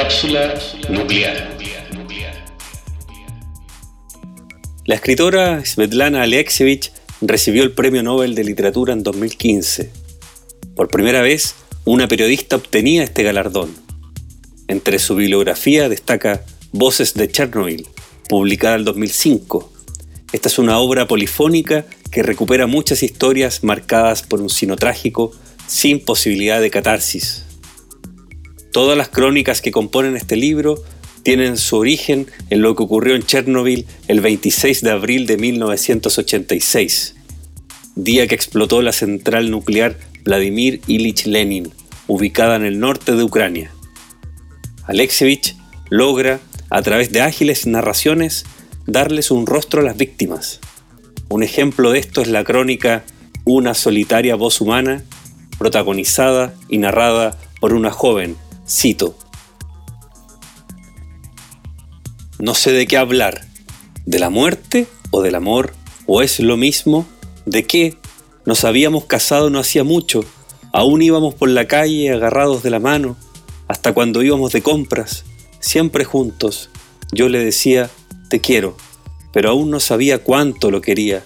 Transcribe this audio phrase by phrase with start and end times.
[0.00, 0.54] Cápsula
[0.88, 1.58] nuclear.
[4.86, 6.90] La escritora Svetlana Alexievich
[7.20, 9.90] recibió el Premio Nobel de Literatura en 2015.
[10.74, 11.54] Por primera vez,
[11.84, 13.76] una periodista obtenía este galardón.
[14.68, 17.86] Entre su bibliografía destaca Voces de Chernobyl,
[18.26, 19.70] publicada en 2005.
[20.32, 25.32] Esta es una obra polifónica que recupera muchas historias marcadas por un sino trágico
[25.66, 27.44] sin posibilidad de catarsis.
[28.72, 30.82] Todas las crónicas que componen este libro
[31.24, 37.16] tienen su origen en lo que ocurrió en Chernobyl el 26 de abril de 1986,
[37.96, 41.72] día que explotó la central nuclear Vladimir Ilich Lenin,
[42.06, 43.72] ubicada en el norte de Ucrania.
[44.84, 45.56] Alexievich
[45.88, 46.38] logra,
[46.70, 48.44] a través de ágiles narraciones,
[48.86, 50.60] darles un rostro a las víctimas.
[51.28, 53.04] Un ejemplo de esto es la crónica
[53.44, 55.02] Una solitaria voz humana,
[55.58, 58.36] protagonizada y narrada por una joven,
[58.70, 59.16] cito,
[62.38, 63.46] No sé de qué hablar,
[64.06, 65.74] de la muerte o del amor,
[66.06, 67.06] o es lo mismo,
[67.44, 67.96] de qué
[68.46, 70.24] nos habíamos casado no hacía mucho,
[70.72, 73.16] aún íbamos por la calle agarrados de la mano,
[73.68, 75.24] hasta cuando íbamos de compras,
[75.58, 76.70] siempre juntos.
[77.12, 77.90] Yo le decía,
[78.30, 78.76] te quiero,
[79.32, 81.24] pero aún no sabía cuánto lo quería,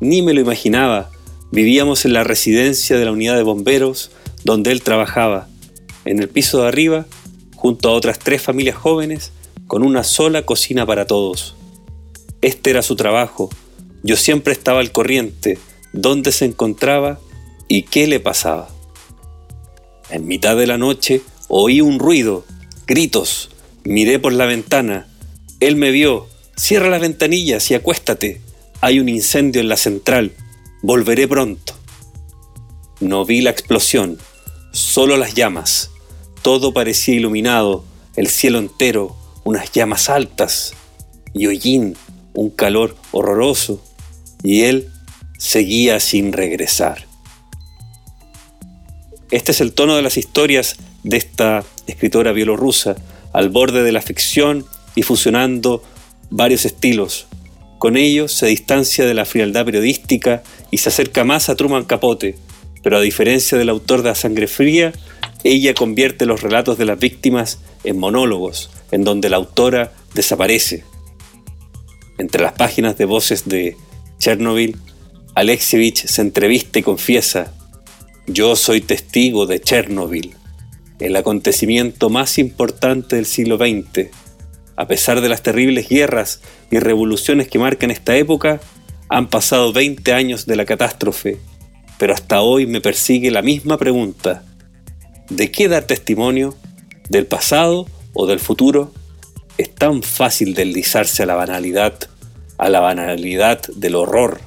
[0.00, 1.10] ni me lo imaginaba.
[1.52, 4.10] Vivíamos en la residencia de la unidad de bomberos
[4.44, 5.48] donde él trabajaba,
[6.06, 7.06] en el piso de arriba,
[7.54, 9.32] junto a otras tres familias jóvenes,
[9.66, 11.56] con una sola cocina para todos.
[12.40, 13.50] Este era su trabajo.
[14.02, 15.58] Yo siempre estaba al corriente,
[15.92, 17.18] dónde se encontraba
[17.68, 18.68] y qué le pasaba.
[20.10, 22.44] En mitad de la noche oí un ruido,
[22.86, 23.50] gritos.
[23.84, 25.06] Miré por la ventana.
[25.60, 26.28] Él me vio.
[26.56, 28.40] Cierra las ventanillas y acuéstate.
[28.80, 30.32] Hay un incendio en la central.
[30.82, 31.74] Volveré pronto.
[33.00, 34.18] No vi la explosión,
[34.72, 35.90] solo las llamas.
[36.46, 40.74] Todo parecía iluminado, el cielo entero, unas llamas altas,
[41.34, 41.96] y hollín,
[42.34, 43.82] un calor horroroso,
[44.44, 44.88] y él
[45.38, 47.04] seguía sin regresar.
[49.32, 52.94] Este es el tono de las historias de esta escritora bielorrusa,
[53.32, 54.64] al borde de la ficción
[54.94, 55.82] y fusionando
[56.30, 57.26] varios estilos.
[57.78, 62.36] Con ello se distancia de la frialdad periodística y se acerca más a Truman Capote,
[62.84, 64.92] pero a diferencia del autor de La Sangre Fría,
[65.52, 70.84] ella convierte los relatos de las víctimas en monólogos, en donde la autora desaparece.
[72.18, 73.76] Entre las páginas de voces de
[74.18, 74.76] Chernobyl,
[75.34, 77.52] Alexievich se entrevista y confiesa,
[78.26, 80.34] yo soy testigo de Chernobyl,
[80.98, 84.08] el acontecimiento más importante del siglo XX.
[84.76, 86.40] A pesar de las terribles guerras
[86.70, 88.60] y revoluciones que marcan esta época,
[89.08, 91.38] han pasado 20 años de la catástrofe,
[91.98, 94.45] pero hasta hoy me persigue la misma pregunta.
[95.30, 96.54] ¿De qué dar testimonio?
[97.08, 98.92] ¿Del pasado o del futuro,
[99.58, 101.94] es tan fácil deslizarse a la banalidad,
[102.58, 104.40] a la banalidad del horror.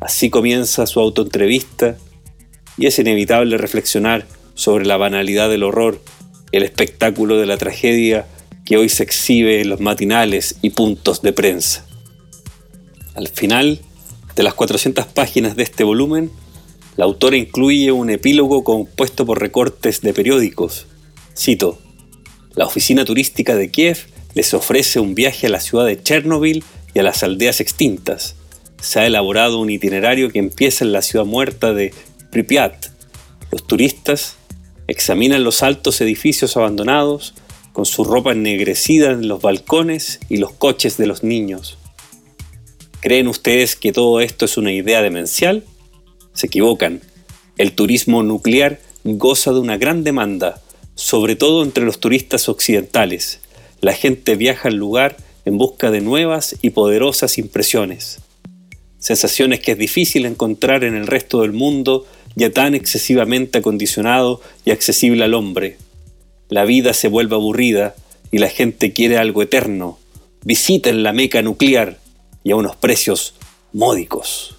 [0.00, 1.96] Así comienza su autoentrevista
[2.76, 6.00] y es inevitable reflexionar sobre la banalidad del horror,
[6.52, 8.26] el espectáculo de la tragedia
[8.64, 11.84] que hoy se exhibe en los matinales y puntos de prensa.
[13.14, 13.80] Al final
[14.36, 16.30] de las 400 páginas de este volumen,
[16.96, 20.86] la autora incluye un epílogo compuesto por recortes de periódicos.
[21.36, 21.78] Cito,
[22.54, 26.62] la oficina turística de Kiev les ofrece un viaje a la ciudad de Chernobyl
[26.94, 28.36] y a las aldeas extintas.
[28.80, 31.94] Se ha elaborado un itinerario que empieza en la ciudad muerta de
[32.30, 32.86] Pripyat.
[33.50, 34.36] Los turistas
[34.86, 37.34] examinan los altos edificios abandonados
[37.72, 41.78] con su ropa ennegrecida en los balcones y los coches de los niños.
[43.00, 45.64] ¿Creen ustedes que todo esto es una idea demencial?
[46.32, 47.00] Se equivocan.
[47.58, 50.62] El turismo nuclear goza de una gran demanda
[50.94, 53.40] sobre todo entre los turistas occidentales.
[53.80, 58.20] La gente viaja al lugar en busca de nuevas y poderosas impresiones.
[58.98, 62.06] Sensaciones que es difícil encontrar en el resto del mundo
[62.36, 65.76] ya tan excesivamente acondicionado y accesible al hombre.
[66.48, 67.94] La vida se vuelve aburrida
[68.30, 69.98] y la gente quiere algo eterno.
[70.44, 71.98] Visiten la meca nuclear
[72.44, 73.34] y a unos precios
[73.72, 74.56] módicos.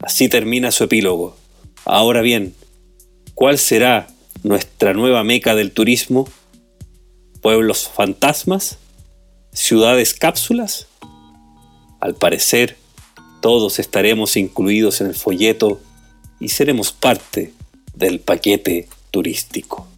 [0.00, 1.36] Así termina su epílogo.
[1.84, 2.54] Ahora bien,
[3.34, 4.08] ¿cuál será
[4.46, 6.28] nuestra nueva meca del turismo,
[7.42, 8.78] pueblos fantasmas,
[9.52, 10.86] ciudades cápsulas.
[12.00, 12.76] Al parecer,
[13.40, 15.80] todos estaremos incluidos en el folleto
[16.38, 17.52] y seremos parte
[17.94, 19.88] del paquete turístico.